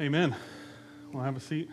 [0.00, 0.34] Amen.
[1.12, 1.70] Well, have a seat.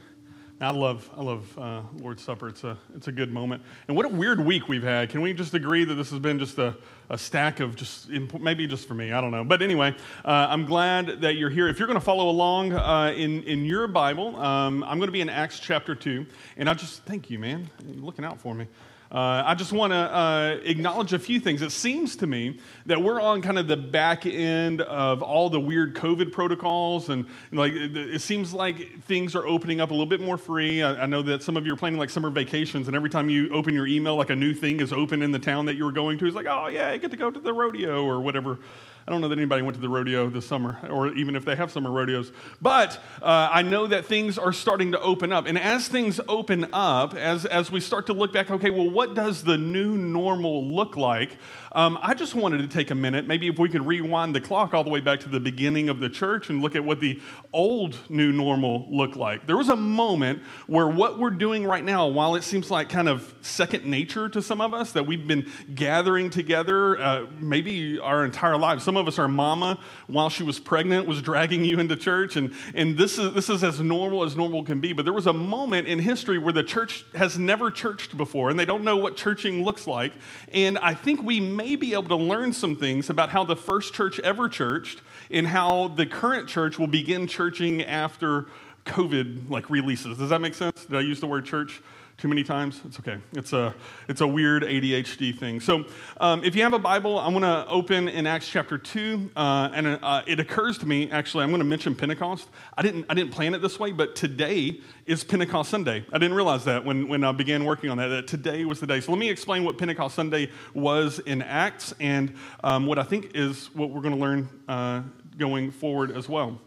[0.60, 2.50] I love, I love uh, Lord's Supper.
[2.50, 3.64] It's a, it's a good moment.
[3.88, 5.10] And what a weird week we've had.
[5.10, 6.78] Can we just agree that this has been just a,
[7.10, 9.44] a stack of just, maybe just for me, I don't know.
[9.44, 11.68] But anyway, uh, I'm glad that you're here.
[11.68, 15.14] If you're going to follow along uh, in, in your Bible, um, I'm going to
[15.14, 16.24] be in Acts chapter 2.
[16.58, 17.72] And I just, thank you, man.
[17.88, 18.68] You're looking out for me.
[19.12, 21.62] Uh, I just want to uh, acknowledge a few things.
[21.62, 25.60] It seems to me that we're on kind of the back end of all the
[25.60, 29.94] weird COVID protocols, and, and like it, it, seems like things are opening up a
[29.94, 30.82] little bit more free.
[30.82, 33.30] I, I, know that some of you are planning like summer vacations, and every time
[33.30, 35.84] you open your email, like a new thing is open in the town that you
[35.84, 36.26] were going to.
[36.26, 38.60] It's like, oh yeah, I get to go to the rodeo or whatever.
[39.08, 41.56] I don't know that anybody went to the rodeo this summer, or even if they
[41.56, 42.32] have summer rodeos.
[42.62, 45.48] But uh, I know that things are starting to open up.
[45.48, 49.16] And as things open up, as, as we start to look back, okay, well, what
[49.16, 51.38] does the new normal look like?
[51.74, 54.74] Um, I just wanted to take a minute, maybe if we could rewind the clock
[54.74, 57.22] all the way back to the beginning of the church and look at what the
[57.54, 59.48] old new normal looked like.
[59.48, 63.08] There was a moment where what we're doing right now, while it seems like kind
[63.08, 68.26] of second nature to some of us, that we've been gathering together uh, maybe our
[68.26, 68.84] entire lives.
[68.84, 72.54] Some of us, our mama, while she was pregnant, was dragging you into church, and,
[72.76, 74.92] and this, is, this is as normal as normal can be.
[74.92, 78.60] But there was a moment in history where the church has never churched before, and
[78.60, 80.12] they don't know what churching looks like.
[80.52, 83.94] And I think we may be able to learn some things about how the first
[83.94, 88.48] church ever churched and how the current church will begin churching after
[88.86, 90.18] COVID like releases.
[90.18, 90.86] Does that make sense?
[90.86, 91.82] Did I use the word church?
[92.22, 92.80] Too many times?
[92.86, 93.18] It's okay.
[93.34, 93.74] It's a,
[94.08, 95.60] it's a weird ADHD thing.
[95.60, 95.86] So,
[96.20, 99.32] um, if you have a Bible, I'm going to open in Acts chapter 2.
[99.36, 102.48] Uh, and uh, it occurs to me, actually, I'm going to mention Pentecost.
[102.78, 106.06] I didn't, I didn't plan it this way, but today is Pentecost Sunday.
[106.14, 108.86] I didn't realize that when, when I began working on that, that today was the
[108.86, 109.02] day.
[109.02, 113.32] So, let me explain what Pentecost Sunday was in Acts and um, what I think
[113.34, 115.02] is what we're going to learn uh,
[115.40, 116.60] going forward as well.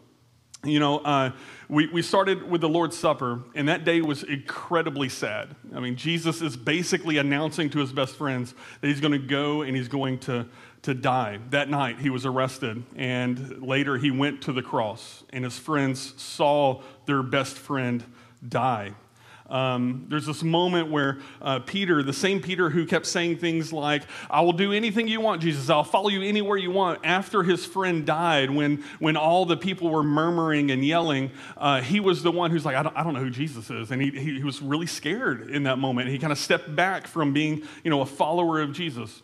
[0.65, 1.31] You know, uh,
[1.69, 5.55] we, we started with the Lord's Supper, and that day was incredibly sad.
[5.75, 9.61] I mean, Jesus is basically announcing to his best friends that he's going to go
[9.61, 10.47] and he's going to,
[10.83, 11.39] to die.
[11.51, 16.19] That night, he was arrested, and later he went to the cross, and his friends
[16.21, 18.03] saw their best friend
[18.47, 18.93] die.
[19.49, 24.03] Um, there's this moment where uh, Peter, the same Peter who kept saying things like,
[24.29, 27.65] I will do anything you want, Jesus, I'll follow you anywhere you want, after his
[27.65, 32.31] friend died, when, when all the people were murmuring and yelling, uh, he was the
[32.31, 33.91] one who's like, I don't, I don't know who Jesus is.
[33.91, 36.09] And he, he, he was really scared in that moment.
[36.09, 39.21] He kind of stepped back from being you know, a follower of Jesus.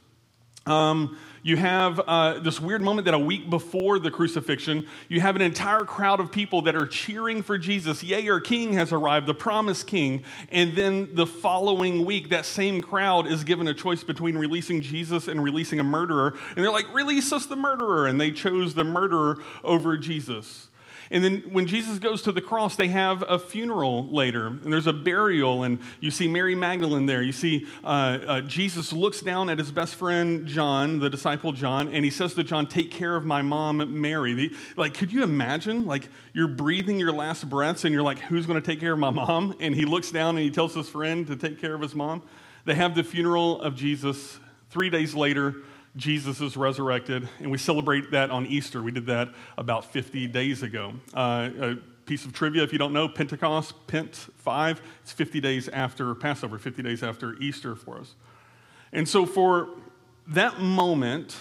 [0.68, 5.36] Um, you have uh, this weird moment that a week before the crucifixion, you have
[5.36, 8.04] an entire crowd of people that are cheering for Jesus.
[8.04, 10.24] Yay, our king has arrived, the promised king.
[10.50, 15.28] And then the following week, that same crowd is given a choice between releasing Jesus
[15.28, 16.36] and releasing a murderer.
[16.56, 18.08] And they're like, release us the murderer.
[18.08, 20.70] And they chose the murderer over Jesus.
[21.12, 24.88] And then when Jesus goes to the cross, they have a funeral later, and there's
[24.88, 27.22] a burial, and you see Mary Magdalene there.
[27.22, 27.88] You see uh,
[28.26, 32.34] uh, Jesus looks down at his best friend John, the disciple John, and he says
[32.36, 34.34] to John, Take care of my mom, Mary.
[34.34, 35.86] The, like, could you imagine?
[35.86, 39.00] Like, you're breathing your last breaths, and you're like, Who's going to take care of
[39.00, 39.56] my mom?
[39.62, 42.24] And he looks down and he tells his friend to take care of his mom.
[42.66, 44.40] They have the funeral of Jesus.
[44.70, 45.56] Three days later,
[45.96, 48.82] Jesus is resurrected, and we celebrate that on Easter.
[48.82, 50.94] We did that about 50 days ago.
[51.14, 51.76] Uh, a
[52.06, 56.58] piece of trivia if you don't know Pentecost, Pent 5, it's 50 days after Passover,
[56.58, 58.16] 50 days after Easter for us.
[58.94, 59.70] And so, for
[60.28, 61.36] that moment,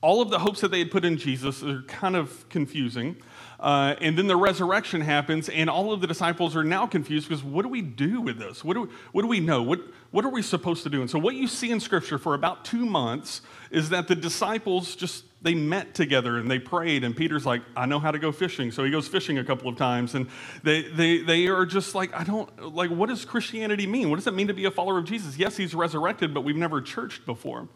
[0.00, 3.16] all of the hopes that they had put in Jesus are kind of confusing.
[3.60, 7.42] Uh, and then the resurrection happens, and all of the disciples are now confused because
[7.42, 8.62] what do we do with this?
[8.62, 9.62] What do we, what do we know?
[9.62, 9.80] What,
[10.12, 11.00] what are we supposed to do?
[11.00, 13.40] And so, what you see in Scripture for about two months
[13.72, 17.86] is that the disciples just they met together and they prayed and peter's like i
[17.86, 20.26] know how to go fishing so he goes fishing a couple of times and
[20.64, 24.26] they, they, they are just like i don't like what does christianity mean what does
[24.26, 27.24] it mean to be a follower of jesus yes he's resurrected but we've never churched
[27.24, 27.68] before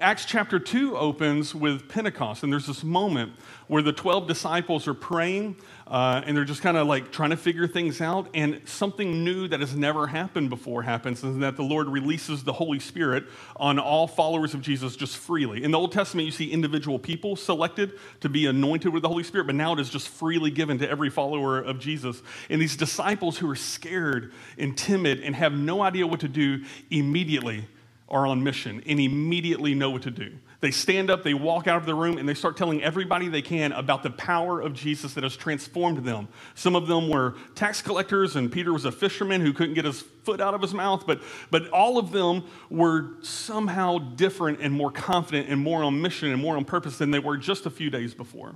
[0.00, 3.32] Acts chapter 2 opens with Pentecost, and there's this moment
[3.68, 5.56] where the 12 disciples are praying
[5.86, 9.46] uh, and they're just kind of like trying to figure things out, and something new
[9.46, 13.24] that has never happened before happens, and that the Lord releases the Holy Spirit
[13.56, 15.62] on all followers of Jesus just freely.
[15.62, 19.24] In the Old Testament, you see individual people selected to be anointed with the Holy
[19.24, 22.22] Spirit, but now it is just freely given to every follower of Jesus.
[22.48, 26.64] And these disciples who are scared and timid and have no idea what to do
[26.90, 27.66] immediately
[28.14, 30.32] are on mission and immediately know what to do.
[30.60, 33.42] They stand up, they walk out of the room, and they start telling everybody they
[33.42, 36.28] can about the power of Jesus that has transformed them.
[36.54, 40.00] Some of them were tax collectors, and Peter was a fisherman who couldn't get his
[40.00, 44.92] foot out of his mouth, but, but all of them were somehow different and more
[44.92, 47.90] confident and more on mission and more on purpose than they were just a few
[47.90, 48.54] days before.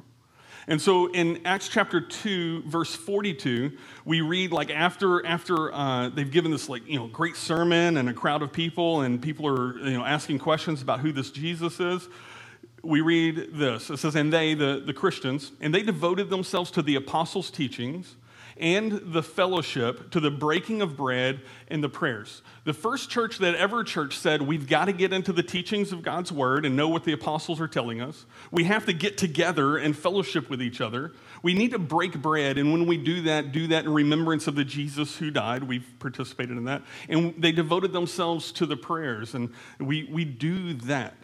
[0.69, 3.73] And so in Acts chapter 2, verse 42,
[4.05, 8.07] we read like after, after uh, they've given this like, you know, great sermon and
[8.11, 11.81] a crowd of people and people are, you know, asking questions about who this Jesus
[11.81, 12.07] is,
[12.83, 13.89] we read this.
[13.89, 18.17] It says, and they, the, the Christians, and they devoted themselves to the apostles' teachings
[18.61, 22.43] and the fellowship to the breaking of bread and the prayers.
[22.65, 26.03] The first church that ever church said we've got to get into the teachings of
[26.03, 28.27] God's word and know what the apostles are telling us.
[28.51, 31.13] We have to get together and fellowship with each other.
[31.43, 34.55] We need to break bread, and when we do that, do that in remembrance of
[34.55, 35.63] the Jesus who died.
[35.63, 36.83] We've participated in that.
[37.09, 41.15] And they devoted themselves to the prayers, and we, we do that.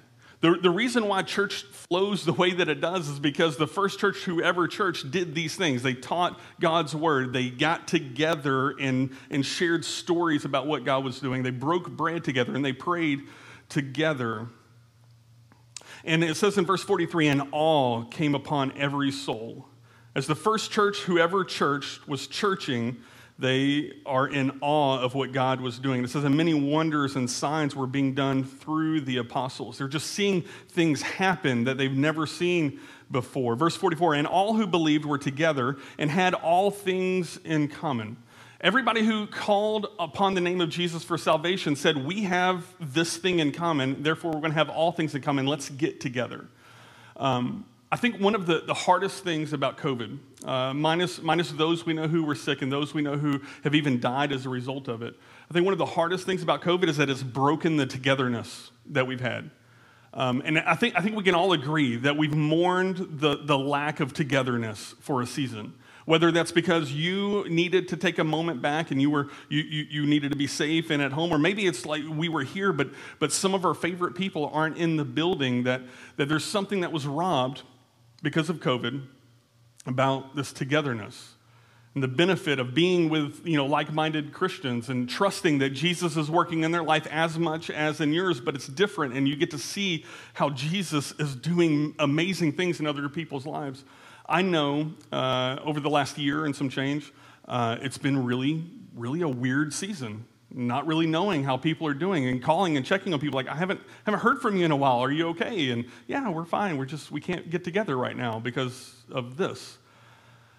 [0.44, 3.98] The, the reason why church flows the way that it does is because the first
[3.98, 5.82] church, whoever church, did these things.
[5.82, 7.32] They taught God's word.
[7.32, 11.44] They got together and, and shared stories about what God was doing.
[11.44, 13.22] They broke bread together and they prayed
[13.70, 14.48] together.
[16.04, 19.66] And it says in verse 43 and awe came upon every soul.
[20.14, 22.98] As the first church, whoever church was churching,
[23.38, 26.04] they are in awe of what God was doing.
[26.04, 29.78] It says, and many wonders and signs were being done through the apostles.
[29.78, 32.78] They're just seeing things happen that they've never seen
[33.10, 33.56] before.
[33.56, 38.16] Verse 44 And all who believed were together and had all things in common.
[38.60, 43.40] Everybody who called upon the name of Jesus for salvation said, We have this thing
[43.40, 45.46] in common, therefore we're going to have all things in common.
[45.46, 46.46] Let's get together.
[47.16, 51.86] Um, I think one of the, the hardest things about COVID, uh, minus, minus those
[51.86, 54.48] we know who were sick and those we know who have even died as a
[54.48, 55.14] result of it,
[55.48, 58.72] I think one of the hardest things about COVID is that it's broken the togetherness
[58.86, 59.48] that we've had.
[60.12, 63.56] Um, and I think, I think we can all agree that we've mourned the, the
[63.56, 65.74] lack of togetherness for a season.
[66.04, 69.86] Whether that's because you needed to take a moment back and you, were, you, you,
[69.88, 72.72] you needed to be safe and at home, or maybe it's like we were here,
[72.72, 72.88] but,
[73.20, 75.82] but some of our favorite people aren't in the building, that,
[76.16, 77.62] that there's something that was robbed
[78.24, 79.02] because of COVID
[79.86, 81.34] about this togetherness
[81.94, 86.30] and the benefit of being with you know like-minded Christians and trusting that Jesus is
[86.30, 89.50] working in their life as much as in yours, but it's different, and you get
[89.52, 93.84] to see how Jesus is doing amazing things in other people's lives.
[94.26, 97.12] I know uh, over the last year and some change,
[97.46, 98.64] uh, it's been really,
[98.96, 100.24] really a weird season
[100.54, 103.56] not really knowing how people are doing and calling and checking on people like i
[103.56, 105.00] haven't haven't heard from you in a while.
[105.00, 105.70] Are you okay?
[105.70, 106.78] And yeah we're fine.
[106.78, 109.78] We're just we can't get together right now because of this.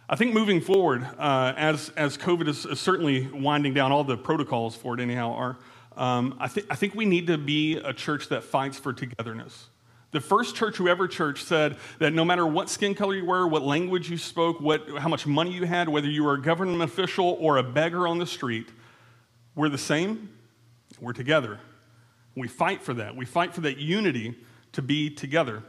[0.07, 4.17] I think moving forward uh, as as covid is, is, certainly winding down all the
[4.17, 5.57] protocols for it anyhow are
[5.97, 9.69] um, I, th- I think we need to be a church that fights for togetherness.
[10.11, 13.63] The first church, whoever church, said that no matter what skin color you were, what
[13.63, 17.37] language you spoke, what, how much money you had, whether you were a government official
[17.39, 18.69] or a beggar on the street,
[19.55, 20.29] we're the same,
[20.99, 21.59] we're together.
[22.35, 23.15] We fight for that.
[23.15, 24.35] We fight for that unity
[24.73, 25.63] to be together.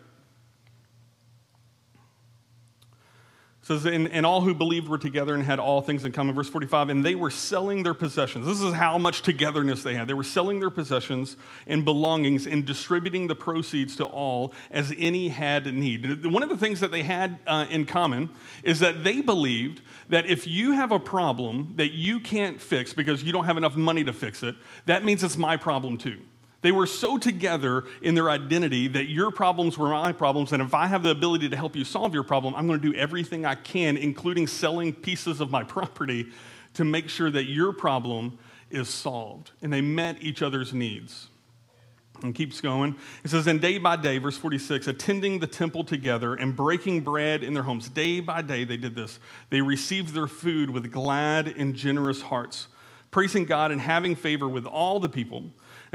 [3.66, 6.36] Says, and, and, all who believed were together and had all things in common.
[6.36, 8.46] Verse 45, and they were selling their possessions.
[8.46, 10.06] This is how much togetherness they had.
[10.06, 11.36] They were selling their possessions
[11.66, 16.24] and belongings and distributing the proceeds to all as any had need.
[16.26, 18.30] One of the things that they had uh, in common
[18.62, 19.80] is that they believed
[20.10, 23.74] that if you have a problem that you can't fix because you don't have enough
[23.74, 24.54] money to fix it,
[24.84, 26.20] that means it's my problem too.
[26.62, 30.74] They were so together in their identity that your problems were my problems, and if
[30.74, 33.44] I have the ability to help you solve your problem, I'm going to do everything
[33.44, 36.26] I can, including selling pieces of my property,
[36.74, 38.38] to make sure that your problem
[38.70, 39.52] is solved.
[39.62, 41.28] And they met each other's needs.
[42.22, 42.96] And keeps going.
[43.24, 47.44] It says, And day by day, verse 46, attending the temple together and breaking bread
[47.44, 47.90] in their homes.
[47.90, 49.20] Day by day, they did this.
[49.50, 52.68] They received their food with glad and generous hearts,
[53.10, 55.44] praising God and having favor with all the people.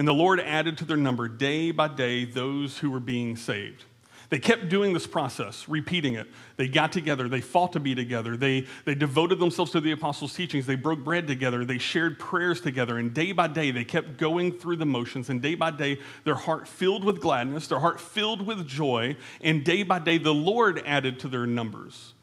[0.01, 3.83] And the Lord added to their number day by day those who were being saved.
[4.29, 6.25] They kept doing this process, repeating it.
[6.57, 10.33] They got together, they fought to be together, they, they devoted themselves to the apostles'
[10.33, 14.17] teachings, they broke bread together, they shared prayers together, and day by day they kept
[14.17, 17.99] going through the motions, and day by day their heart filled with gladness, their heart
[17.99, 22.15] filled with joy, and day by day the Lord added to their numbers.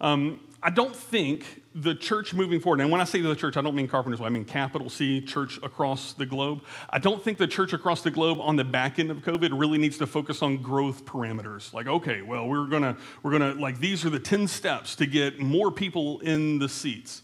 [0.00, 3.60] Um, I don't think the church moving forward, and when I say the church, I
[3.60, 6.62] don't mean Carpenter's Way, I mean capital C, church across the globe.
[6.88, 9.78] I don't think the church across the globe on the back end of COVID really
[9.78, 11.72] needs to focus on growth parameters.
[11.74, 15.38] Like, okay, well, we're gonna, we're gonna, like, these are the 10 steps to get
[15.38, 17.22] more people in the seats.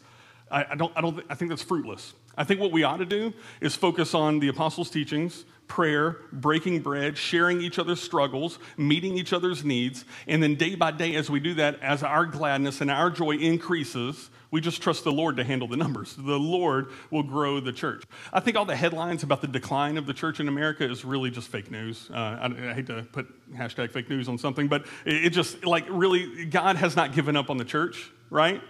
[0.51, 2.13] I, I don't, I don't, I think that's fruitless.
[2.37, 6.81] I think what we ought to do is focus on the apostles' teachings, prayer, breaking
[6.81, 10.05] bread, sharing each other's struggles, meeting each other's needs.
[10.27, 13.37] And then day by day, as we do that, as our gladness and our joy
[13.37, 16.15] increases, we just trust the Lord to handle the numbers.
[16.15, 18.05] The Lord will grow the church.
[18.35, 21.31] I think all the headlines about the decline of the church in America is really
[21.31, 22.11] just fake news.
[22.13, 25.65] Uh, I, I, hate to put hashtag fake news on something, but it, it just,
[25.65, 28.61] like, really, God has not given up on the church, right?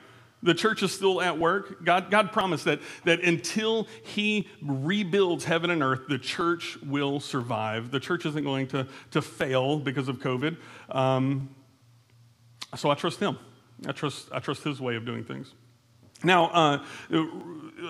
[0.43, 1.85] The church is still at work.
[1.85, 7.91] God, God promised that, that until He rebuilds heaven and earth, the church will survive.
[7.91, 10.57] The church isn't going to, to fail because of COVID.
[10.91, 11.55] Um,
[12.77, 13.39] so I trust Him.
[13.87, 15.55] I trust, I trust His way of doing things.
[16.25, 16.85] Now, uh,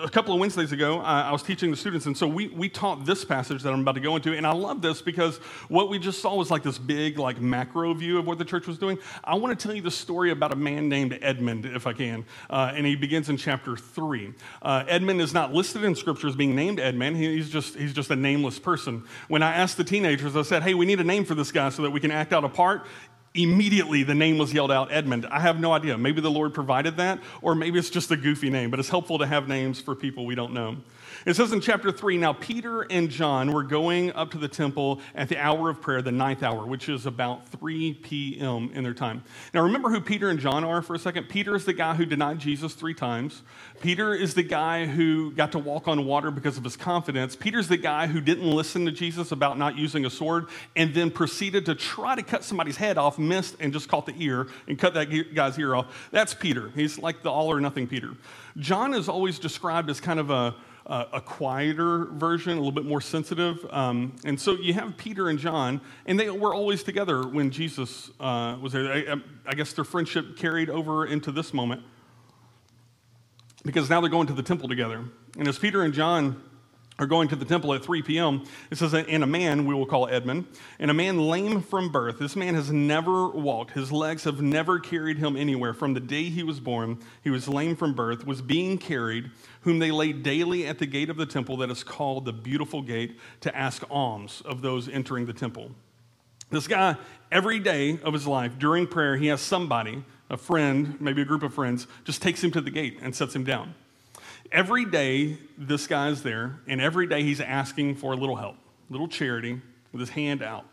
[0.01, 3.05] a couple of Wednesdays ago, I, was teaching the students, and so we, we taught
[3.05, 5.37] this passage that I'm about to go into, and I love this because
[5.67, 8.65] what we just saw was like this big, like macro view of what the church
[8.65, 8.97] was doing.
[9.23, 12.25] I want to tell you the story about a man named Edmund, if I can,
[12.49, 14.33] uh, and he begins in chapter three.
[14.61, 17.17] Uh, Edmund is not listed in Scripture as being named Edmund.
[17.17, 19.03] He's just he's just a nameless person.
[19.27, 21.69] When I asked the teenagers, I said, "Hey, we need a name for this guy
[21.69, 22.85] so that we can act out a part."
[23.35, 25.25] Immediately the name was yelled out Edmund.
[25.25, 25.97] I have no idea.
[25.97, 29.19] Maybe the Lord provided that, or maybe it's just a goofy name, but it's helpful
[29.19, 30.77] to have names for people we don't know.
[31.25, 34.99] It says in chapter 3 Now Peter and John were going up to the temple
[35.15, 38.71] at the hour of prayer, the ninth hour, which is about 3 p.m.
[38.73, 39.23] in their time.
[39.53, 41.29] Now remember who Peter and John are for a second?
[41.29, 43.41] Peter is the guy who denied Jesus three times.
[43.81, 47.35] Peter is the guy who got to walk on water because of his confidence.
[47.35, 51.09] Peter's the guy who didn't listen to Jesus about not using a sword and then
[51.09, 54.77] proceeded to try to cut somebody's head off, missed, and just caught the ear and
[54.77, 56.09] cut that guy's ear off.
[56.11, 56.69] That's Peter.
[56.75, 58.11] He's like the all or nothing Peter.
[58.57, 62.85] John is always described as kind of a uh, a quieter version, a little bit
[62.85, 63.65] more sensitive.
[63.71, 68.11] Um, and so you have Peter and John, and they were always together when Jesus
[68.19, 68.91] uh, was there.
[68.91, 69.15] I,
[69.45, 71.83] I, guess their friendship carried over into this moment
[73.63, 75.05] because now they're going to the temple together.
[75.37, 76.41] And as Peter and John
[76.99, 78.43] are going to the temple at 3 p.m.
[78.69, 80.45] It says, and a man, we will call Edmund,
[80.79, 82.19] and a man lame from birth.
[82.19, 83.71] This man has never walked.
[83.71, 85.73] His legs have never carried him anywhere.
[85.73, 89.31] From the day he was born, he was lame from birth, was being carried,
[89.61, 92.81] whom they laid daily at the gate of the temple that is called the Beautiful
[92.81, 95.71] Gate to ask alms of those entering the temple.
[96.51, 96.95] This guy,
[97.31, 101.41] every day of his life, during prayer, he has somebody, a friend, maybe a group
[101.41, 103.73] of friends, just takes him to the gate and sets him down
[104.53, 108.55] every day this guy's there, and every day he's asking for a little help,
[108.89, 109.59] a little charity
[109.91, 110.65] with his hand out.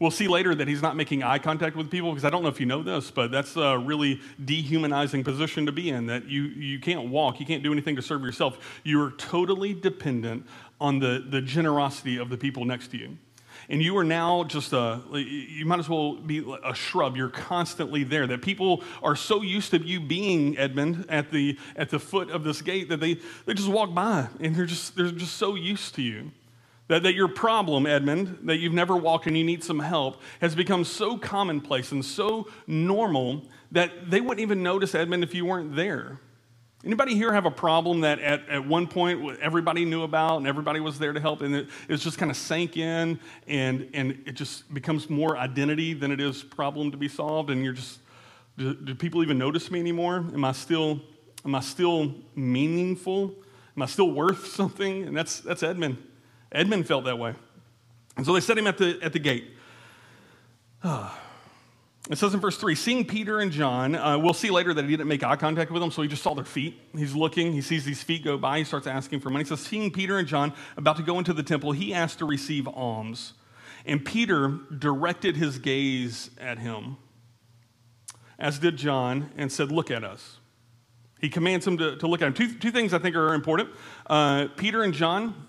[0.00, 2.48] We'll see later that he's not making eye contact with people because I don't know
[2.48, 6.44] if you know this, but that's a really dehumanizing position to be in that you,
[6.44, 8.80] you can't walk, you can't do anything to serve yourself.
[8.82, 10.46] You're totally dependent
[10.80, 13.18] on the, the generosity of the people next to you
[13.70, 17.16] and you are now just a, you might as well be a shrub.
[17.16, 18.26] You're constantly there.
[18.26, 22.42] That people are so used to you being, Edmund, at the, at the foot of
[22.42, 25.94] this gate that they, they just walk by and they're just, they're just so used
[25.94, 26.32] to you.
[26.88, 30.56] That, that your problem, Edmund, that you've never walked and you need some help, has
[30.56, 35.76] become so commonplace and so normal that they wouldn't even notice, Edmund, if you weren't
[35.76, 36.18] there.
[36.82, 40.80] Anybody here have a problem that at, at one point everybody knew about and everybody
[40.80, 44.72] was there to help and it, just kind of sank in and, and it just
[44.72, 47.98] becomes more identity than it is problem to be solved and you're just,
[48.56, 50.24] do, do people even notice me anymore?
[50.32, 51.02] Am I still,
[51.44, 53.34] am I still meaningful?
[53.76, 55.02] Am I still worth something?
[55.02, 55.98] And that's, that's Edmund.
[56.50, 57.34] Edmund felt that way.
[58.16, 59.50] And so they set him at the, at the gate.
[62.10, 64.90] It says in verse 3 seeing Peter and John, uh, we'll see later that he
[64.90, 66.76] didn't make eye contact with them, so he just saw their feet.
[66.92, 69.44] He's looking, he sees these feet go by, he starts asking for money.
[69.44, 72.24] He says, Seeing Peter and John about to go into the temple, he asked to
[72.24, 73.34] receive alms.
[73.86, 76.96] And Peter directed his gaze at him,
[78.40, 80.38] as did John, and said, Look at us.
[81.20, 82.34] He commands him to, to look at him.
[82.34, 83.70] Two, two things I think are important.
[84.08, 85.46] Uh, Peter and John,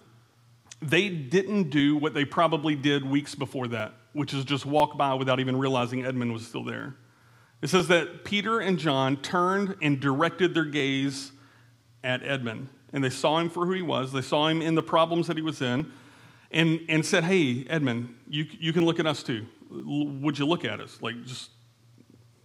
[0.79, 5.13] they didn't do what they probably did weeks before that which is just walk by
[5.13, 6.95] without even realizing Edmund was still there.
[7.61, 11.31] It says that Peter and John turned and directed their gaze
[12.03, 12.69] at Edmund.
[12.93, 14.11] And they saw him for who he was.
[14.11, 15.91] They saw him in the problems that he was in
[16.51, 19.45] and, and said, Hey, Edmund, you, you can look at us too.
[19.69, 20.97] Would you look at us?
[21.01, 21.51] Like, just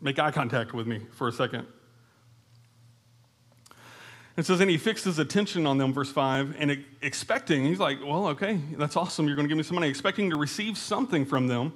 [0.00, 1.66] make eye contact with me for a second.
[4.36, 7.98] It says, and he fixed his attention on them, verse 5, and expecting, he's like,
[8.04, 9.26] well, okay, that's awesome.
[9.26, 11.72] You're going to give me some money, expecting to receive something from them.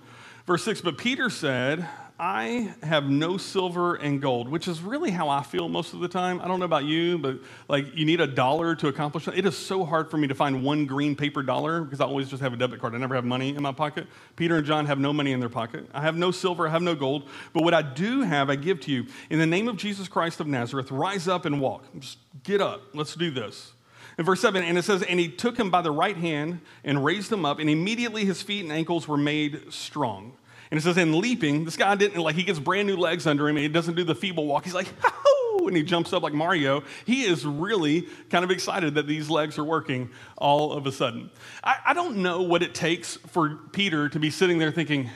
[0.46, 1.88] Verse 6, but Peter said,
[2.22, 6.06] I have no silver and gold, which is really how I feel most of the
[6.06, 6.38] time.
[6.42, 9.38] I don't know about you, but like you need a dollar to accomplish it.
[9.38, 12.28] It is so hard for me to find one green paper dollar because I always
[12.28, 12.94] just have a debit card.
[12.94, 14.06] I never have money in my pocket.
[14.36, 15.88] Peter and John have no money in their pocket.
[15.94, 18.80] I have no silver, I have no gold, but what I do have, I give
[18.80, 19.06] to you.
[19.30, 21.86] In the name of Jesus Christ of Nazareth, rise up and walk.
[21.98, 22.82] Just get up.
[22.92, 23.72] Let's do this.
[24.18, 27.02] In verse 7, and it says, And he took him by the right hand and
[27.02, 30.34] raised him up, and immediately his feet and ankles were made strong.
[30.70, 33.48] And it says, in leaping, this guy didn't, like, he gets brand new legs under
[33.48, 34.64] him, and he doesn't do the feeble walk.
[34.64, 35.66] He's like, Hoo!
[35.66, 36.82] And he jumps up like Mario.
[37.04, 41.30] He is really kind of excited that these legs are working all of a sudden.
[41.62, 45.10] I, I don't know what it takes for Peter to be sitting there thinking,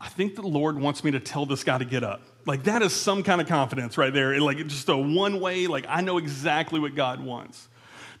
[0.00, 2.22] I think the Lord wants me to tell this guy to get up.
[2.46, 4.38] Like, that is some kind of confidence right there.
[4.40, 7.68] Like, just a one way, like, I know exactly what God wants.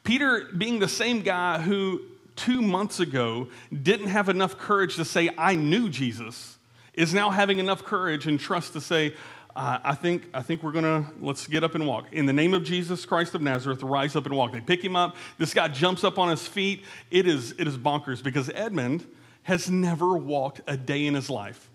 [0.02, 2.00] Peter, being the same guy who
[2.36, 3.48] two months ago
[3.82, 6.58] didn't have enough courage to say, I knew Jesus,
[6.94, 9.14] is now having enough courage and trust to say,
[9.54, 12.12] uh, I think, I think we're to, let's get up and walk.
[12.12, 14.52] In the name of Jesus Christ of Nazareth, rise up and walk.
[14.52, 15.16] They pick him up.
[15.38, 16.84] This guy jumps up on his feet.
[17.10, 19.06] It is, it is bonkers because Edmund
[19.44, 21.70] has never walked a day in his life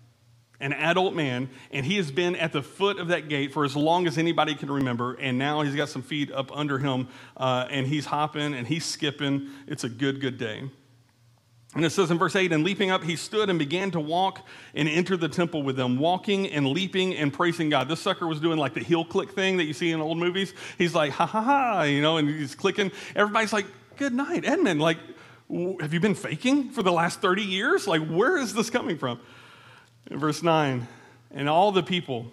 [0.62, 3.76] an adult man, and he has been at the foot of that gate for as
[3.76, 5.14] long as anybody can remember.
[5.14, 8.84] And now he's got some feet up under him, uh, and he's hopping and he's
[8.84, 9.50] skipping.
[9.66, 10.70] It's a good, good day.
[11.74, 14.46] And it says in verse 8, and leaping up, he stood and began to walk
[14.74, 17.88] and enter the temple with them, walking and leaping and praising God.
[17.88, 20.52] This sucker was doing like the heel click thing that you see in old movies.
[20.76, 22.92] He's like, ha ha ha, you know, and he's clicking.
[23.16, 23.66] Everybody's like,
[23.96, 24.82] good night, Edmund.
[24.82, 24.98] Like,
[25.80, 27.86] have you been faking for the last 30 years?
[27.86, 29.18] Like, where is this coming from?
[30.10, 30.86] In verse 9,
[31.30, 32.30] and all the people,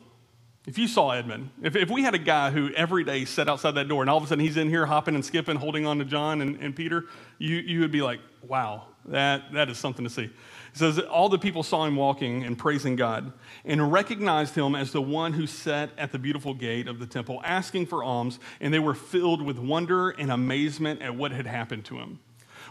[0.65, 3.71] if you saw Edmund, if, if we had a guy who every day sat outside
[3.71, 5.99] that door and all of a sudden he's in here hopping and skipping, holding on
[5.99, 7.05] to John and, and Peter,
[7.37, 10.23] you, you would be like, wow, that, that is something to see.
[10.23, 13.31] It says, All the people saw him walking and praising God
[13.65, 17.41] and recognized him as the one who sat at the beautiful gate of the temple
[17.43, 21.85] asking for alms, and they were filled with wonder and amazement at what had happened
[21.85, 22.19] to him.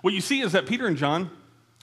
[0.03, 1.31] What you see is that Peter and John,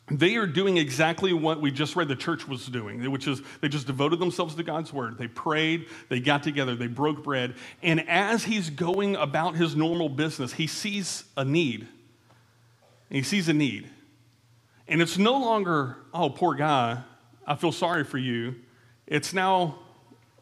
[0.10, 3.68] they are doing exactly what we just read the church was doing, which is they
[3.68, 5.18] just devoted themselves to God's word.
[5.18, 7.56] They prayed, they got together, they broke bread.
[7.82, 11.88] And as he's going about his normal business, he sees a need.
[13.10, 13.90] He sees a need.
[14.88, 17.02] And it's no longer, oh, poor guy,
[17.48, 18.56] I feel sorry for you.
[19.08, 19.80] It's now,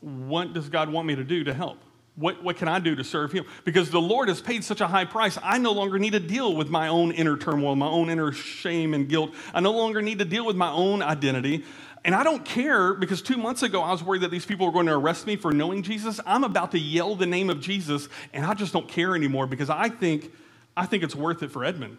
[0.01, 1.77] what does God want me to do to help?
[2.15, 3.45] What, what can I do to serve him?
[3.63, 6.55] Because the Lord has paid such a high price, I no longer need to deal
[6.55, 9.33] with my own inner turmoil, my own inner shame and guilt.
[9.53, 11.63] I no longer need to deal with my own identity.
[12.05, 14.71] And I don't care because two months ago I was worried that these people were
[14.71, 16.19] going to arrest me for knowing Jesus.
[16.25, 19.69] I'm about to yell the name of Jesus, and I just don't care anymore because
[19.69, 20.31] I think,
[20.77, 21.97] I think it's worth it for Edmund.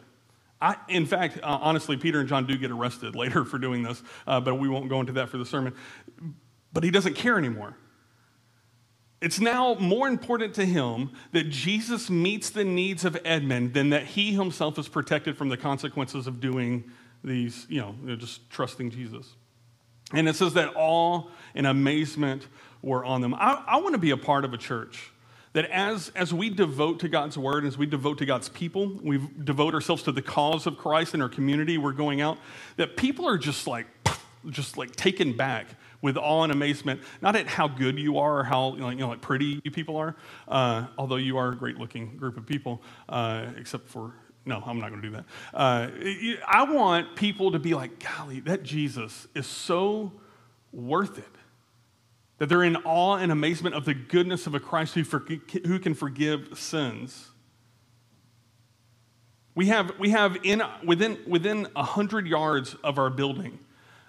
[0.60, 4.02] I, in fact, uh, honestly, Peter and John do get arrested later for doing this,
[4.26, 5.74] uh, but we won't go into that for the sermon.
[6.72, 7.76] But he doesn't care anymore.
[9.24, 14.04] It's now more important to him that Jesus meets the needs of Edmund than that
[14.04, 16.84] he himself is protected from the consequences of doing
[17.24, 19.34] these, you know, just trusting Jesus.
[20.12, 21.22] And it says that awe
[21.54, 22.46] and amazement
[22.82, 23.32] were on them.
[23.32, 25.10] I, I want to be a part of a church
[25.54, 29.26] that as, as we devote to God's word, as we devote to God's people, we
[29.42, 32.36] devote ourselves to the cause of Christ in our community, we're going out,
[32.76, 33.86] that people are just like,
[34.50, 35.66] just like taken back
[36.02, 38.96] with awe and amazement, not at how good you are or how you know, you
[38.96, 40.14] know like pretty you people are,
[40.48, 44.12] uh, although you are a great looking group of people, uh, except for,
[44.44, 45.24] no, I'm not going to do that.
[45.54, 45.88] Uh,
[46.46, 50.12] I want people to be like, golly, that Jesus is so
[50.72, 51.24] worth it.
[52.38, 55.78] That they're in awe and amazement of the goodness of a Christ who, for, who
[55.78, 57.30] can forgive sins.
[59.54, 63.58] We have, we have in, within, within 100 yards of our building,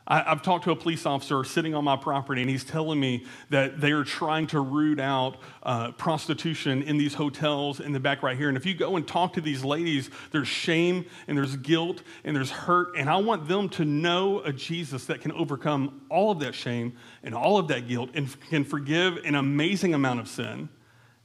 [0.07, 3.25] I, have talked to a police officer sitting on my property, and he's telling me
[3.49, 8.21] that they are trying to root out uh, prostitution in these hotels in the back
[8.21, 8.47] right here.
[8.47, 12.35] And if you go and talk to these ladies, there's shame and there's guilt and
[12.35, 12.95] there's hurt.
[12.95, 16.95] And I want them to know a Jesus that can overcome all of that shame
[17.23, 20.69] and all of that guilt and can forgive an amazing amount of sin.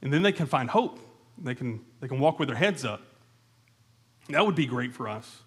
[0.01, 0.99] And then they can find hope.
[1.37, 3.01] They can, they can walk with their heads up.
[4.29, 5.43] That would be great for us.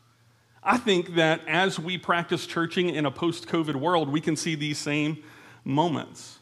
[0.64, 4.54] I think that as we practice churching in a post COVID world, we can see
[4.54, 5.22] these same
[5.62, 6.38] moments.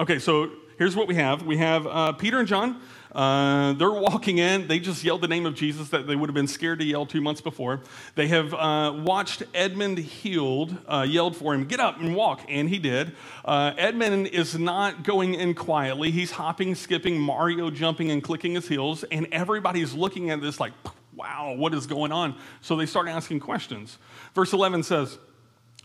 [0.00, 2.80] Okay, so here's what we have we have uh, Peter and John.
[3.12, 4.68] Uh, they're walking in.
[4.68, 7.06] They just yelled the name of Jesus that they would have been scared to yell
[7.06, 7.80] two months before.
[8.16, 12.68] They have uh, watched Edmund healed, uh, yelled for him, get up and walk, and
[12.68, 13.12] he did.
[13.44, 16.10] Uh, Edmund is not going in quietly.
[16.10, 20.72] He's hopping, skipping, Mario jumping, and clicking his heels, and everybody's looking at this like,
[21.18, 22.36] wow, what is going on?
[22.60, 23.98] So they start asking questions.
[24.34, 25.18] Verse 11 says,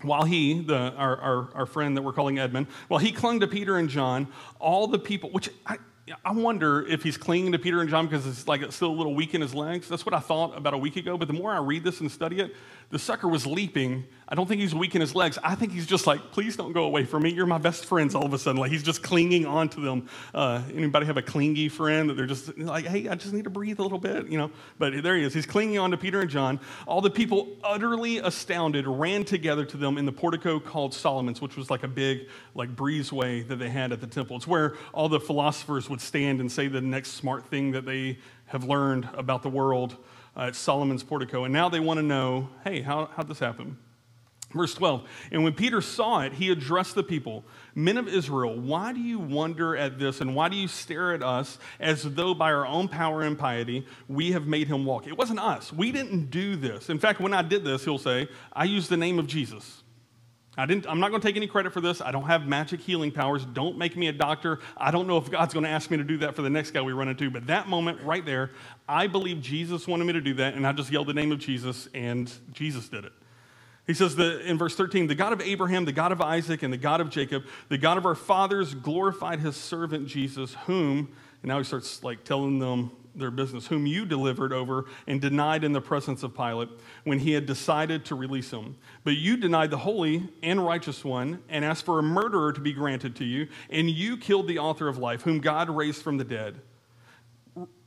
[0.03, 3.47] while he, the, our, our, our friend that we're calling Edmund, while he clung to
[3.47, 4.27] Peter and John,
[4.59, 5.77] all the people, which I,
[6.23, 8.93] I wonder if he's clinging to Peter and John because it's like it's still a
[8.93, 9.87] little weak in his legs.
[9.87, 11.17] That's what I thought about a week ago.
[11.17, 12.53] But the more I read this and study it,
[12.89, 14.05] the sucker was leaping.
[14.27, 15.37] I don't think he's weak in his legs.
[15.43, 17.33] I think he's just like, please don't go away from me.
[17.33, 18.59] You're my best friends all of a sudden.
[18.59, 20.07] Like he's just clinging on to them.
[20.33, 23.49] Uh, anybody have a clingy friend that they're just like, hey, I just need to
[23.49, 24.49] breathe a little bit, you know?
[24.79, 25.33] But there he is.
[25.33, 26.59] He's clinging on to Peter and John.
[26.87, 31.57] All the people, utterly astounded, ran together to them in the portico called Solomon's, which
[31.57, 34.37] was like a big, like breezeway that they had at the temple.
[34.37, 38.19] It's where all the philosophers would stand and say the next smart thing that they
[38.45, 39.97] have learned about the world
[40.35, 41.43] uh, at Solomon's portico.
[41.43, 43.77] And now they want to know hey, how, how'd this happen?
[44.53, 47.43] Verse 12, and when Peter saw it, he addressed the people
[47.75, 51.23] Men of Israel, why do you wonder at this, and why do you stare at
[51.23, 55.07] us as though by our own power and piety we have made him walk?
[55.07, 55.73] It wasn't us.
[55.73, 56.89] We didn't do this.
[56.89, 59.81] In fact, when I did this, he'll say, I used the name of Jesus.
[60.55, 61.99] I didn't, I'm not going to take any credit for this.
[61.99, 63.43] I don't have magic healing powers.
[63.43, 64.59] Don't make me a doctor.
[64.77, 66.71] I don't know if God's going to ask me to do that for the next
[66.71, 67.31] guy we run into.
[67.31, 68.51] But that moment right there,
[68.87, 71.39] I believe Jesus wanted me to do that, and I just yelled the name of
[71.39, 73.13] Jesus, and Jesus did it.
[73.85, 76.71] He says that in verse 13, the God of Abraham, the God of Isaac, and
[76.71, 81.49] the God of Jacob, the God of our fathers glorified his servant Jesus, whom, and
[81.49, 85.73] now he starts like telling them their business, whom you delivered over and denied in
[85.73, 86.69] the presence of Pilate
[87.03, 88.75] when he had decided to release him.
[89.03, 92.73] But you denied the holy and righteous one and asked for a murderer to be
[92.73, 96.23] granted to you, and you killed the author of life, whom God raised from the
[96.23, 96.59] dead.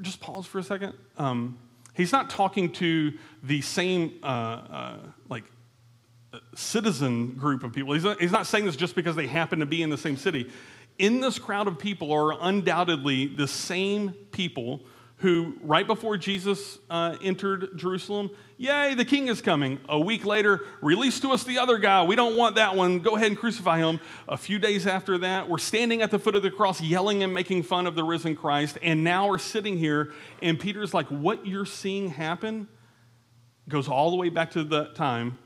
[0.00, 0.94] Just pause for a second.
[1.16, 1.58] Um,
[1.94, 5.44] he's not talking to the same, uh, uh, like,
[6.54, 7.92] citizen group of people.
[7.94, 10.16] He's not, he's not saying this just because they happen to be in the same
[10.16, 10.50] city.
[10.98, 14.80] In this crowd of people are undoubtedly the same people
[15.18, 19.80] who, right before Jesus uh, entered Jerusalem, yay, the king is coming.
[19.88, 22.02] A week later, release to us the other guy.
[22.02, 22.98] We don't want that one.
[22.98, 23.98] Go ahead and crucify him.
[24.28, 27.32] A few days after that, we're standing at the foot of the cross, yelling and
[27.32, 28.78] making fun of the risen Christ.
[28.82, 32.68] And now we're sitting here, and Peter's like, What you're seeing happen
[33.68, 35.38] goes all the way back to the time.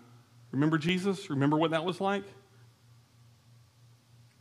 [0.52, 1.30] Remember Jesus?
[1.30, 2.24] Remember what that was like?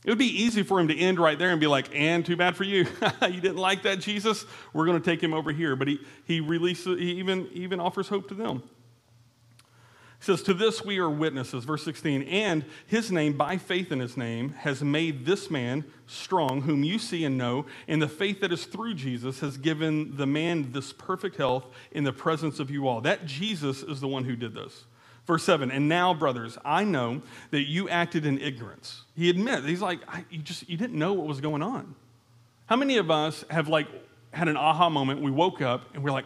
[0.04, 2.36] It would be easy for him to end right there and be like, and too
[2.36, 2.86] bad for you.
[3.22, 4.46] you didn't like that, Jesus?
[4.72, 5.76] We're going to take him over here.
[5.76, 8.62] But he, he releases, he even, even offers hope to them.
[10.18, 14.00] He says, To this we are witnesses, verse 16, and his name, by faith in
[14.00, 18.40] his name, has made this man strong, whom you see and know, and the faith
[18.40, 22.70] that is through Jesus has given the man this perfect health in the presence of
[22.70, 23.02] you all.
[23.02, 24.84] That Jesus is the one who did this.
[25.30, 29.04] Verse 7, and now, brothers, I know that you acted in ignorance.
[29.14, 31.94] He admits, he's like, you just, you didn't know what was going on.
[32.66, 33.86] How many of us have like
[34.32, 35.22] had an aha moment?
[35.22, 36.24] We woke up and we're like,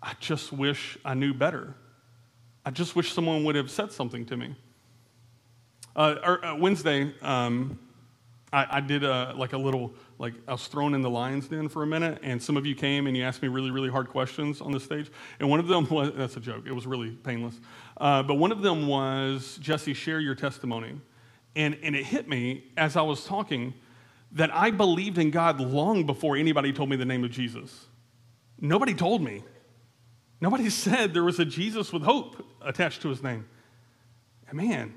[0.00, 1.74] I just wish I knew better.
[2.64, 4.54] I just wish someone would have said something to me.
[5.96, 7.76] Uh, or, uh, Wednesday, um,
[8.52, 11.68] I, I, did a, like a little, like I was thrown in the lion's den
[11.68, 14.08] for a minute, and some of you came and you asked me really, really hard
[14.08, 15.10] questions on the stage.
[15.40, 17.58] And one of them was, that's a joke, it was really painless.
[17.96, 21.00] Uh, but one of them was, Jesse, share your testimony.
[21.56, 23.74] And, and it hit me as I was talking
[24.32, 27.86] that I believed in God long before anybody told me the name of Jesus.
[28.60, 29.44] Nobody told me.
[30.40, 33.46] Nobody said there was a Jesus with hope attached to his name.
[34.48, 34.94] And man.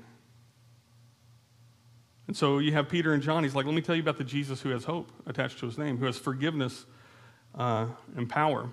[2.26, 3.42] And so you have Peter and John.
[3.44, 5.78] He's like, let me tell you about the Jesus who has hope attached to his
[5.78, 6.84] name, who has forgiveness
[7.54, 8.68] uh, and power.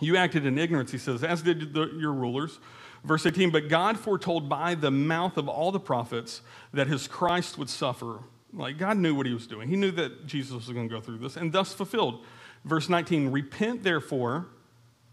[0.00, 2.58] You acted in ignorance, he says, as did the, your rulers.
[3.04, 7.56] Verse 18, but God foretold by the mouth of all the prophets that his Christ
[7.56, 8.20] would suffer.
[8.52, 9.68] Like God knew what he was doing.
[9.68, 12.24] He knew that Jesus was going to go through this and thus fulfilled.
[12.64, 14.46] Verse 19, repent therefore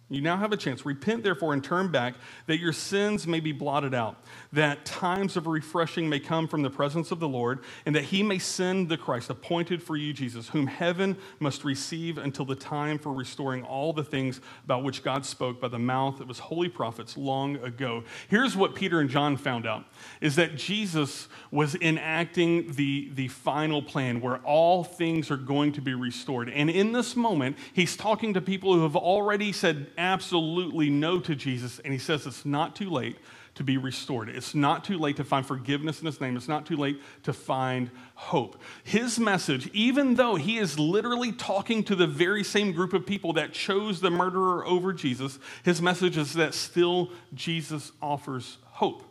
[0.10, 0.86] you now have a chance.
[0.86, 2.15] Repent, therefore, and turn back,
[2.46, 6.70] that your sins may be blotted out, that times of refreshing may come from the
[6.70, 10.48] presence of the Lord, and that he may send the Christ appointed for you, Jesus,
[10.48, 15.26] whom heaven must receive until the time for restoring all the things about which God
[15.26, 18.04] spoke by the mouth of his holy prophets long ago.
[18.30, 19.86] Here's what Peter and John found out
[20.22, 25.82] is that Jesus was enacting the, the final plan where all things are going to
[25.82, 26.50] be restored.
[26.50, 31.36] And in this moment, he's talking to people who have already said, absolutely no to
[31.36, 33.17] Jesus, and he says it's not too late
[33.55, 34.29] to be restored.
[34.29, 36.38] It's not too late to find forgiveness in his name.
[36.38, 38.62] It's not too late to find hope.
[38.83, 43.33] His message, even though he is literally talking to the very same group of people
[43.33, 49.01] that chose the murderer over Jesus, his message is that still Jesus offers hope.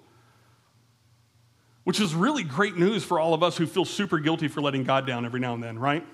[1.83, 4.85] Which is really great news for all of us who feel super guilty for letting
[4.85, 6.07] God down every now and then, right?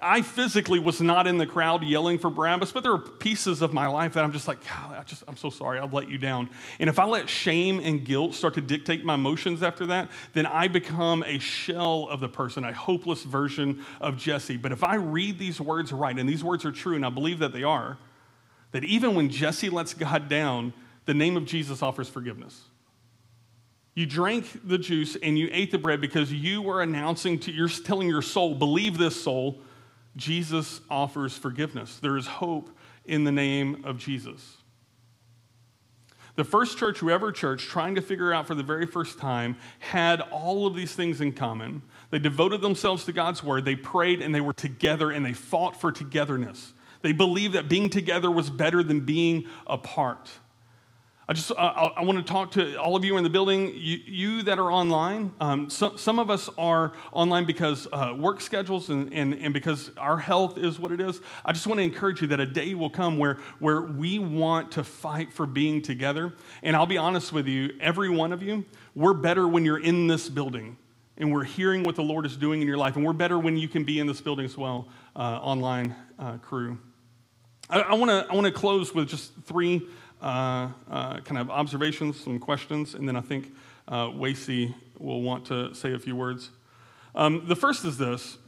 [0.00, 3.72] I physically was not in the crowd yelling for Barabbas, but there are pieces of
[3.72, 6.18] my life that I'm just like, God, I just, I'm so sorry, I've let you
[6.18, 6.50] down.
[6.78, 10.44] And if I let shame and guilt start to dictate my emotions after that, then
[10.44, 14.58] I become a shell of the person, a hopeless version of Jesse.
[14.58, 17.38] But if I read these words right, and these words are true, and I believe
[17.38, 17.96] that they are,
[18.72, 20.74] that even when Jesse lets God down,
[21.06, 22.60] the name of Jesus offers forgiveness.
[23.94, 27.70] You drank the juice and you ate the bread because you were announcing to, you're
[27.70, 29.58] telling your soul, believe this soul
[30.16, 31.98] Jesus offers forgiveness.
[31.98, 32.70] There is hope
[33.04, 34.56] in the name of Jesus.
[36.36, 40.20] The first church, whoever church, trying to figure out for the very first time, had
[40.20, 41.82] all of these things in common.
[42.10, 45.80] They devoted themselves to God's word, they prayed, and they were together, and they fought
[45.80, 46.74] for togetherness.
[47.02, 50.30] They believed that being together was better than being apart.
[51.28, 53.98] I just uh, I want to talk to all of you in the building, you,
[54.06, 55.32] you that are online.
[55.40, 59.90] Um, some, some of us are online because uh, work schedules and, and, and because
[59.96, 61.20] our health is what it is.
[61.44, 64.70] I just want to encourage you that a day will come where, where we want
[64.72, 66.32] to fight for being together.
[66.62, 70.06] And I'll be honest with you, every one of you, we're better when you're in
[70.06, 70.76] this building
[71.16, 72.94] and we're hearing what the Lord is doing in your life.
[72.94, 74.86] And we're better when you can be in this building as well,
[75.16, 76.78] uh, online uh, crew.
[77.68, 79.88] I, I want to I wanna close with just three
[80.20, 83.54] uh, uh, kind of observations, some questions, and then I think
[83.88, 86.50] uh, Wacy will want to say a few words.
[87.14, 88.38] Um, the first is this.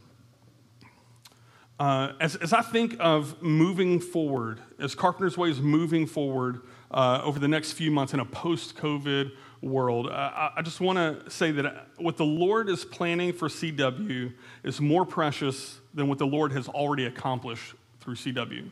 [1.78, 7.20] Uh, as, as I think of moving forward, as Carpenter's Way is moving forward uh,
[7.22, 9.30] over the next few months in a post COVID
[9.62, 14.32] world, I, I just want to say that what the Lord is planning for CW
[14.64, 18.70] is more precious than what the Lord has already accomplished through CW.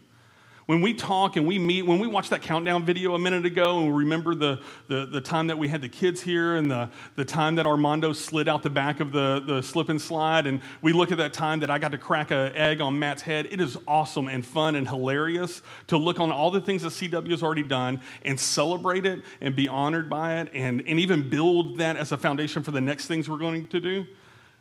[0.66, 3.78] When we talk and we meet, when we watch that countdown video a minute ago
[3.78, 7.24] and remember the, the, the time that we had the kids here and the, the
[7.24, 10.92] time that Armando slid out the back of the, the slip and slide, and we
[10.92, 13.60] look at that time that I got to crack an egg on Matt's head, it
[13.60, 17.44] is awesome and fun and hilarious to look on all the things that CW has
[17.44, 21.96] already done and celebrate it and be honored by it and, and even build that
[21.96, 24.04] as a foundation for the next things we're going to do.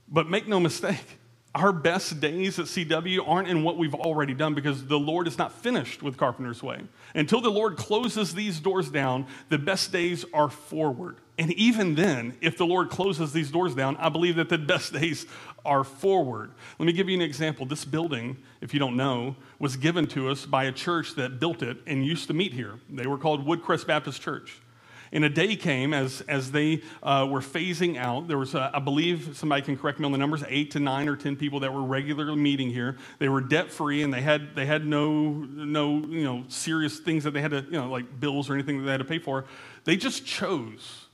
[0.08, 1.18] But make no mistake,
[1.56, 5.38] our best days at CW aren't in what we've already done because the Lord is
[5.38, 6.82] not finished with Carpenter's Way.
[7.16, 11.16] Until the Lord closes these doors down, the best days are forward.
[11.38, 14.92] And even then, if the Lord closes these doors down, I believe that the best
[14.92, 15.26] days
[15.64, 16.52] are forward.
[16.78, 17.66] Let me give you an example.
[17.66, 21.64] This building, if you don't know, was given to us by a church that built
[21.64, 22.80] it and used to meet here.
[22.90, 24.60] They were called Woodcrest Baptist Church.
[25.12, 28.28] And a day came as, as they uh, were phasing out.
[28.28, 31.08] There was, uh, I believe, somebody can correct me on the numbers, eight to nine
[31.08, 32.98] or 10 people that were regularly meeting here.
[33.20, 37.24] They were debt free and they had, they had no, no you know, serious things
[37.24, 39.20] that they had to, you know, like bills or anything that they had to pay
[39.20, 39.46] for.
[39.84, 41.06] They just chose,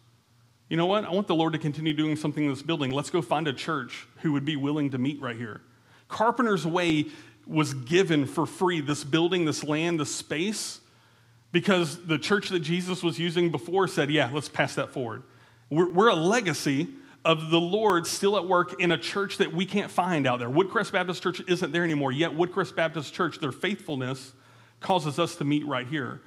[0.70, 1.04] you know what?
[1.04, 2.92] I want the Lord to continue doing something in this building.
[2.92, 5.62] Let's go find a church who would be willing to meet right here.
[6.08, 7.08] Carpenter's Way
[7.46, 10.80] was given for free this building, this land, this space
[11.52, 15.24] because the church that Jesus was using before said, yeah, let's pass that forward.
[15.70, 16.88] We're, we're, a legacy
[17.24, 20.50] of the Lord still at work in a church that we can't find out there.
[20.50, 24.34] Woodcrest Baptist Church isn't there anymore, yet Woodcrest Baptist Church, their faithfulness
[24.80, 26.22] causes us to meet right here.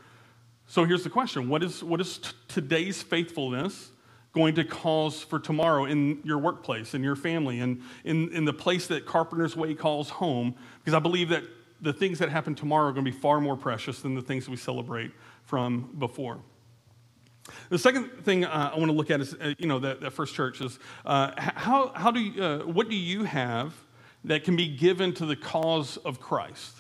[0.66, 3.90] So here's the question What is, what is t- today's faithfulness
[4.32, 8.52] going to cause for tomorrow in your workplace, in your family, and in, in the
[8.52, 10.54] place that Carpenter's Way calls home?
[10.78, 11.44] Because I believe that
[11.85, 14.47] the things that happen tomorrow are going to be far more precious than the things
[14.47, 15.12] that we celebrate
[15.44, 16.40] from before.
[17.68, 20.12] The second thing uh, I want to look at is, uh, you know, that, that,
[20.12, 23.75] first church is uh, how, how do you, uh, what do you have
[24.25, 26.75] that can be given to the cause of Christ?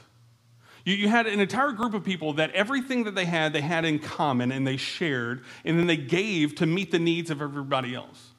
[0.86, 3.84] You, you had an entire group of people that everything that they had, they had
[3.84, 7.94] in common and they shared, and then they gave to meet the needs of everybody
[7.94, 8.30] else.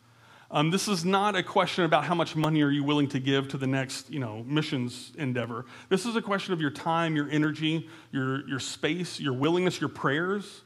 [0.55, 3.49] Um, this is not a question about how much money are you willing to give
[3.49, 5.65] to the next, you know, missions endeavor.
[5.89, 9.89] This is a question of your time, your energy, your, your space, your willingness, your
[9.89, 10.61] prayers.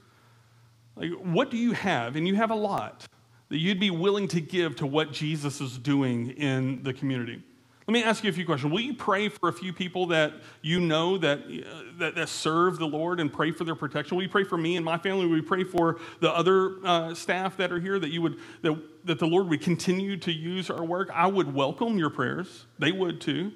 [0.95, 2.15] Like, what do you have?
[2.15, 3.07] And you have a lot
[3.49, 7.41] that you'd be willing to give to what Jesus is doing in the community.
[7.89, 8.71] Let me ask you a few questions.
[8.71, 12.77] Will you pray for a few people that you know that, uh, that, that, serve
[12.77, 14.15] the Lord and pray for their protection?
[14.15, 15.25] Will you pray for me and my family?
[15.25, 18.79] Will you pray for the other uh, staff that are here that you would that,
[19.05, 21.09] that the Lord would continue to use our work?
[21.11, 22.67] I would welcome your prayers.
[22.77, 23.53] They would too.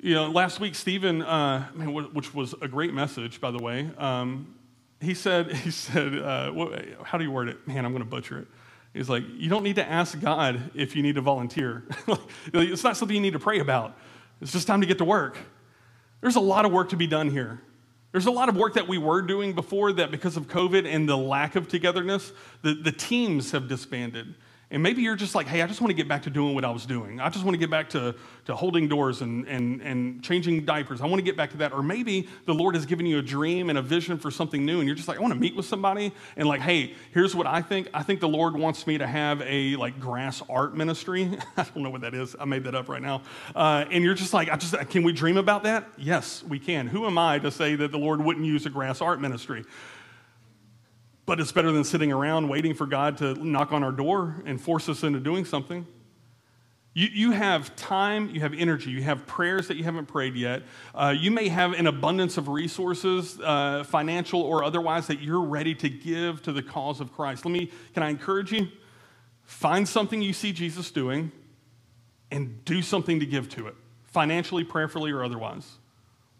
[0.00, 3.88] You know, last week Stephen, uh, which was a great message, by the way.
[3.96, 4.56] Um,
[5.00, 6.52] he said, he said, uh,
[7.04, 7.68] how do you word it?
[7.68, 8.48] Man, I'm going to butcher it.
[8.92, 11.84] He's like, you don't need to ask God if you need to volunteer.
[12.52, 13.96] it's not something you need to pray about.
[14.40, 15.36] It's just time to get to work.
[16.20, 17.60] There's a lot of work to be done here.
[18.12, 21.08] There's a lot of work that we were doing before that because of COVID and
[21.08, 24.34] the lack of togetherness, the, the teams have disbanded.
[24.72, 26.64] And maybe you're just like, hey, I just want to get back to doing what
[26.64, 27.20] I was doing.
[27.20, 31.00] I just want to get back to, to holding doors and, and, and changing diapers.
[31.00, 31.72] I want to get back to that.
[31.72, 34.78] Or maybe the Lord has given you a dream and a vision for something new,
[34.78, 37.48] and you're just like, I want to meet with somebody and like, hey, here's what
[37.48, 37.88] I think.
[37.92, 41.36] I think the Lord wants me to have a like grass art ministry.
[41.56, 42.36] I don't know what that is.
[42.38, 43.22] I made that up right now.
[43.56, 45.88] Uh, and you're just like, I just can we dream about that?
[45.98, 46.86] Yes, we can.
[46.86, 49.64] Who am I to say that the Lord wouldn't use a grass art ministry?
[51.30, 54.60] But it's better than sitting around waiting for God to knock on our door and
[54.60, 55.86] force us into doing something.
[56.92, 60.64] You, you have time, you have energy, you have prayers that you haven't prayed yet.
[60.92, 65.72] Uh, you may have an abundance of resources, uh, financial or otherwise, that you're ready
[65.76, 67.44] to give to the cause of Christ.
[67.44, 68.66] Let me, can I encourage you?
[69.44, 71.30] Find something you see Jesus doing
[72.32, 75.76] and do something to give to it, financially, prayerfully, or otherwise.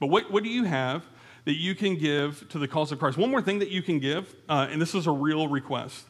[0.00, 1.06] But what, what do you have
[1.44, 3.16] that you can give to the cause of Christ.
[3.16, 6.06] One more thing that you can give, uh, and this is a real request.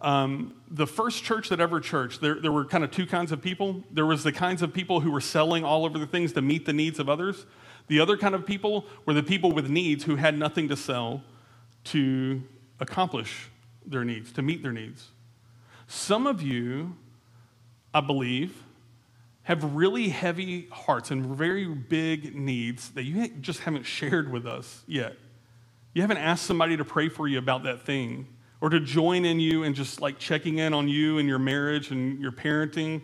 [0.00, 3.40] Um, the first church that ever churched, there, there were kind of two kinds of
[3.40, 3.84] people.
[3.90, 6.66] There was the kinds of people who were selling all over the things to meet
[6.66, 7.46] the needs of others.
[7.86, 11.22] The other kind of people were the people with needs who had nothing to sell
[11.84, 12.42] to
[12.80, 13.48] accomplish
[13.86, 15.08] their needs, to meet their needs.
[15.86, 16.96] Some of you,
[17.94, 18.62] I believe,
[19.44, 24.82] have really heavy hearts and very big needs that you just haven't shared with us
[24.86, 25.16] yet.
[25.94, 28.28] You haven't asked somebody to pray for you about that thing
[28.60, 31.90] or to join in you and just like checking in on you and your marriage
[31.90, 33.02] and your parenting.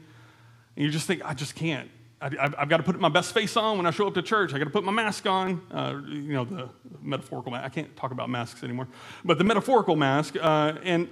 [0.76, 1.90] And you just think, I just can't.
[2.20, 4.52] I, have got to put my best face on when I show up to church.
[4.52, 5.60] I got to put my mask on.
[5.70, 6.68] Uh, you know, the
[7.00, 7.64] metaphorical mask.
[7.64, 8.88] I can't talk about masks anymore.
[9.24, 10.36] But the metaphorical mask.
[10.40, 11.08] Uh, and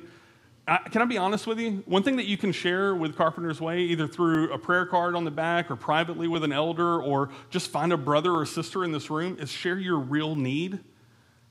[0.68, 1.85] I, can I be honest with you?
[1.87, 5.24] One thing that you can share with Carpenter's Way, either through a prayer card on
[5.24, 8.90] the back or privately with an elder or just find a brother or sister in
[8.90, 10.81] this room, is share your real need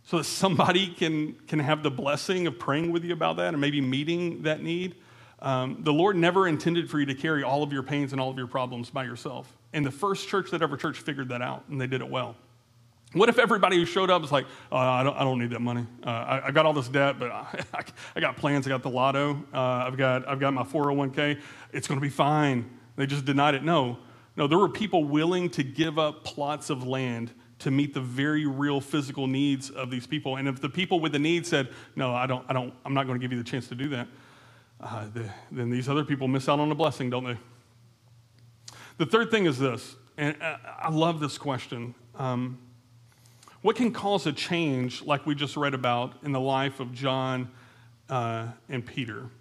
[0.04, 3.62] so that somebody can, can have the blessing of praying with you about that and
[3.62, 4.95] maybe meeting that need.
[5.39, 8.30] Um, the Lord never intended for you to carry all of your pains and all
[8.30, 9.56] of your problems by yourself.
[9.71, 12.36] And the first church that ever church figured that out, and they did it well.
[13.13, 15.62] What if everybody who showed up was like, oh, I, don't, I don't need that
[15.62, 15.86] money.
[16.06, 17.63] Uh, I, I, got all this debt, but I,
[18.15, 18.68] I, got plans.
[18.68, 19.41] I got the lotto.
[19.54, 21.39] Uh, I've, got, I've got my 401k.
[21.72, 22.70] It's going to be fine.
[22.98, 23.63] They just denied it.
[23.63, 24.00] No.
[24.36, 28.46] No, there were people willing to give up plots of land to meet the very
[28.46, 30.36] real physical needs of these people.
[30.36, 33.08] And if the people with the need said, no, I don't, I don't, I'm not
[33.08, 34.08] going to give you the chance to do that,
[34.82, 37.38] uh, the, then these other people miss out on a blessing, don't they?
[38.98, 41.96] The third thing is this, and uh, I love this question.
[42.15, 42.60] Um,
[43.65, 47.49] what can cause a change, like we just read about in the life of John
[48.12, 49.32] uh, and Peter?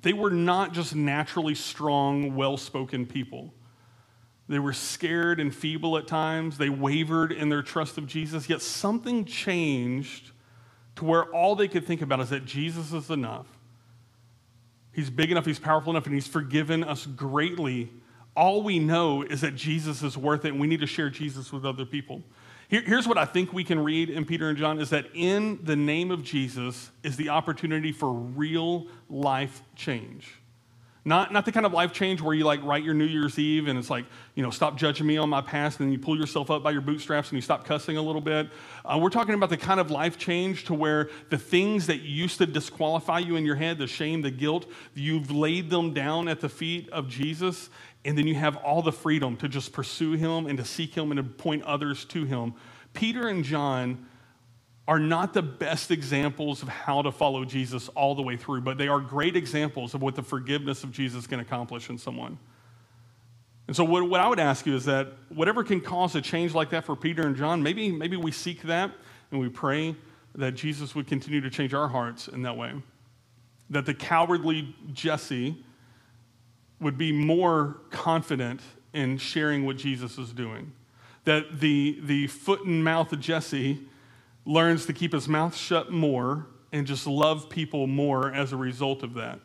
[0.00, 3.52] They were not just naturally strong, well spoken people.
[4.48, 6.56] They were scared and feeble at times.
[6.56, 10.30] They wavered in their trust of Jesus, yet something changed
[10.96, 13.48] to where all they could think about is that Jesus is enough.
[14.92, 17.90] He's big enough, he's powerful enough, and he's forgiven us greatly.
[18.34, 21.52] All we know is that Jesus is worth it, and we need to share Jesus
[21.52, 22.22] with other people.
[22.68, 25.60] Here, here's what I think we can read in Peter and John is that in
[25.62, 30.38] the name of Jesus is the opportunity for real life change.
[31.06, 33.68] Not, not the kind of life change where you like write your New Year's Eve
[33.68, 36.50] and it's like, you know, stop judging me on my past and you pull yourself
[36.50, 38.48] up by your bootstraps and you stop cussing a little bit.
[38.86, 42.38] Uh, we're talking about the kind of life change to where the things that used
[42.38, 46.40] to disqualify you in your head, the shame, the guilt, you've laid them down at
[46.40, 47.68] the feet of Jesus
[48.04, 51.10] and then you have all the freedom to just pursue him and to seek him
[51.10, 52.54] and to point others to him.
[52.92, 54.06] Peter and John
[54.86, 58.76] are not the best examples of how to follow Jesus all the way through, but
[58.76, 62.38] they are great examples of what the forgiveness of Jesus can accomplish in someone.
[63.66, 66.54] And so, what, what I would ask you is that whatever can cause a change
[66.54, 68.92] like that for Peter and John, maybe, maybe we seek that
[69.30, 69.96] and we pray
[70.34, 72.72] that Jesus would continue to change our hearts in that way.
[73.70, 75.64] That the cowardly Jesse
[76.84, 78.60] would be more confident
[78.92, 80.72] in sharing what Jesus is doing.
[81.24, 83.80] That the, the foot and mouth of Jesse
[84.44, 89.02] learns to keep his mouth shut more and just love people more as a result
[89.02, 89.40] of that.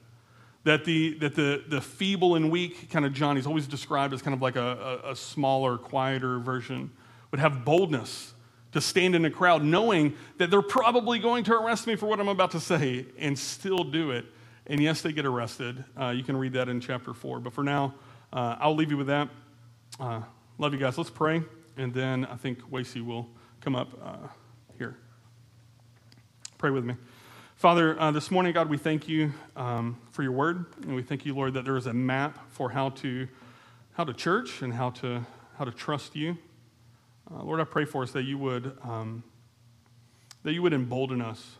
[0.66, 4.22] That the, that the, the feeble and weak kind of John, he's always described as
[4.22, 6.92] kind of like a, a, a smaller, quieter version,
[7.32, 8.34] would have boldness
[8.74, 12.20] to stand in a crowd knowing that they're probably going to arrest me for what
[12.20, 14.26] I'm about to say and still do it
[14.70, 15.84] and yes, they get arrested.
[16.00, 17.40] Uh, you can read that in chapter 4.
[17.40, 17.96] But for now,
[18.32, 19.28] uh, I'll leave you with that.
[20.00, 20.22] Uh,
[20.60, 20.96] love you guys.
[20.96, 21.42] Let's pray.
[21.76, 23.28] And then I think Wacy will
[23.62, 24.28] come up uh,
[24.78, 24.96] here.
[26.60, 26.96] Pray with me.
[27.56, 30.66] Father, uh, this morning, God, we thank you um, for your word.
[30.84, 33.28] And we thank you, Lord, that there is a map for how to,
[33.94, 35.26] how to church and how to,
[35.58, 36.38] how to trust you.
[37.34, 39.24] Uh, Lord, I pray for us that you would, um,
[40.44, 41.56] that you would embolden us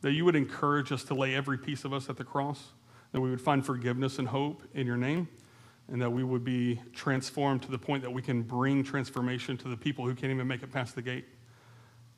[0.00, 2.72] that you would encourage us to lay every piece of us at the cross,
[3.12, 5.28] that we would find forgiveness and hope in your name,
[5.90, 9.68] and that we would be transformed to the point that we can bring transformation to
[9.68, 11.24] the people who can't even make it past the gate,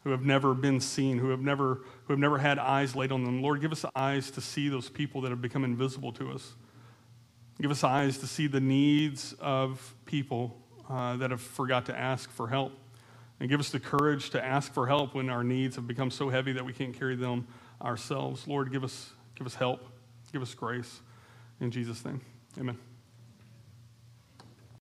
[0.02, 3.24] who have never been seen, who have never, who have never had eyes laid on
[3.24, 3.42] them.
[3.42, 6.54] Lord, give us eyes to see those people that have become invisible to us.
[7.60, 10.56] Give us eyes to see the needs of people
[10.88, 12.72] uh, that have forgot to ask for help.
[13.38, 16.28] And give us the courage to ask for help when our needs have become so
[16.28, 17.46] heavy that we can't carry them
[17.82, 18.46] ourselves.
[18.46, 19.80] Lord, give us, give us help.
[20.32, 21.00] Give us grace.
[21.60, 22.20] In Jesus' name,
[22.58, 22.89] amen.